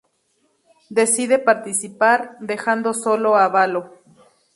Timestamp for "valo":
3.49-3.97